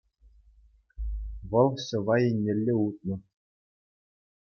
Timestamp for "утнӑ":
2.89-3.15